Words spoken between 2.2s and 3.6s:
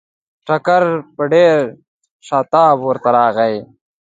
شتاب ورته راغی.